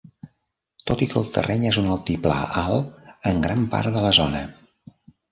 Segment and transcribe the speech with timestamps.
[0.91, 3.03] Tot i que el terreny és un altiplà alt
[3.33, 4.41] en gran part de la zona.